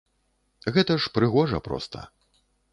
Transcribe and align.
Гэта 0.77 0.97
ж 1.05 1.13
прыгожа 1.19 1.63
проста. 1.71 1.99